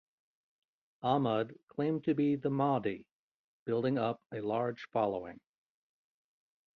[1.03, 3.05] Ahmad claimed to be the Mahdi,
[3.65, 5.39] building up a large following.